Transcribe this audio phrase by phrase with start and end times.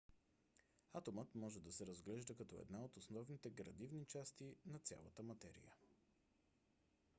[0.99, 5.73] атомът може да се разглежда като една от основните градивни части на цялата материя